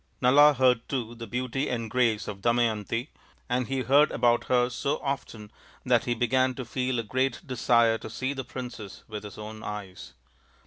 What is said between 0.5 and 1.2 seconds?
heard too of